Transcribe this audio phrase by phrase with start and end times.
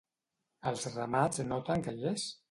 [0.71, 2.25] Els ramats noten que hi és?